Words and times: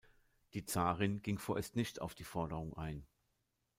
Die 0.55 0.65
Zarin 0.65 1.21
ging 1.21 1.37
vorerst 1.37 1.75
nicht 1.75 2.01
auf 2.01 2.15
die 2.15 2.23
Forderung 2.23 2.75
ein. 2.75 3.05